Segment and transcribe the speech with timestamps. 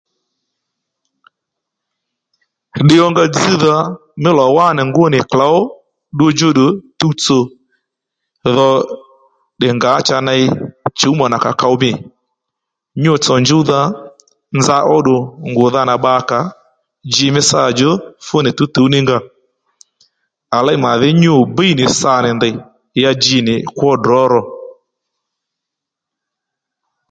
[2.83, 3.75] Ddiy ónga dzźdha
[4.21, 5.57] mí lò wánì ngú nì klǒw
[6.15, 6.67] ddudjú ddù
[6.99, 7.39] tuwtsò
[8.55, 8.69] dho
[9.57, 10.43] tdè ngǎ cha ney
[10.97, 11.91] chǒmà nà ka kow mî
[13.01, 13.81] nyû tsò njúwdha
[14.57, 15.15] nza óddù
[15.49, 16.39] ngùdha ndanà bbakǎ
[17.09, 17.89] dji mí sâ djú
[18.25, 19.17] fúnì tǔwtǔw ní nga
[20.57, 22.55] à léy màdhí nyû bíy nì sa nì ndèy
[23.01, 24.41] ya dji nì kwo drǒ ro